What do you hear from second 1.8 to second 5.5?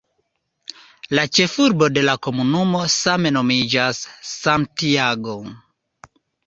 de la komunumo same nomiĝas "Santiago".